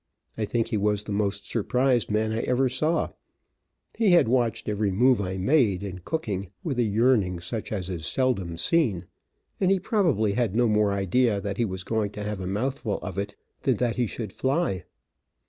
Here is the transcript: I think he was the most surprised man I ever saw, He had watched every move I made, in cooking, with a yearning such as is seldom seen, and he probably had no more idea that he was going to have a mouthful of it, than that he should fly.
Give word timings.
I 0.35 0.45
think 0.45 0.69
he 0.69 0.77
was 0.77 1.03
the 1.03 1.11
most 1.11 1.45
surprised 1.47 2.09
man 2.09 2.31
I 2.33 2.39
ever 2.39 2.69
saw, 2.69 3.09
He 3.95 4.09
had 4.13 4.27
watched 4.27 4.67
every 4.67 4.91
move 4.91 5.21
I 5.21 5.37
made, 5.37 5.83
in 5.83 5.99
cooking, 5.99 6.49
with 6.63 6.79
a 6.79 6.83
yearning 6.83 7.39
such 7.39 7.71
as 7.71 7.87
is 7.87 8.07
seldom 8.07 8.57
seen, 8.57 9.05
and 9.59 9.69
he 9.69 9.79
probably 9.79 10.33
had 10.33 10.55
no 10.55 10.67
more 10.67 10.91
idea 10.91 11.39
that 11.41 11.57
he 11.57 11.65
was 11.65 11.83
going 11.83 12.09
to 12.13 12.23
have 12.23 12.39
a 12.39 12.47
mouthful 12.47 12.97
of 13.03 13.19
it, 13.19 13.35
than 13.61 13.75
that 13.77 13.97
he 13.97 14.07
should 14.07 14.33
fly. 14.33 14.85